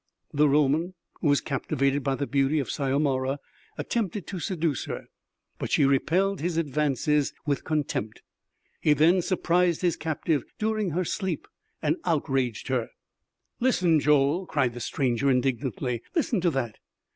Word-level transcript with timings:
The 0.33 0.49
Roman, 0.49 0.95
who 1.19 1.27
was 1.27 1.41
captivated 1.41 2.03
by 2.03 2.15
the 2.15 2.25
beauty 2.25 2.57
of 2.57 2.71
Syomara, 2.71 3.37
attempted 3.77 4.25
to 4.25 4.39
seduce 4.39 4.85
her; 4.85 5.05
but 5.59 5.69
she 5.69 5.85
repelled 5.85 6.41
his 6.41 6.57
advances 6.57 7.35
with 7.45 7.63
contempt. 7.63 8.23
He 8.79 8.93
then 8.93 9.21
surprised 9.21 9.83
his 9.83 9.95
captive 9.95 10.43
during 10.57 10.89
her 10.89 11.05
sleep 11.05 11.47
and 11.83 11.97
outraged 12.03 12.67
her" 12.69 12.89
"Listen, 13.59 13.99
Joel!" 13.99 14.47
cried 14.47 14.73
the 14.73 14.79
stranger 14.79 15.29
indignantly. 15.29 16.01
"Listen 16.15 16.41
to 16.41 16.49
that!... 16.49 16.79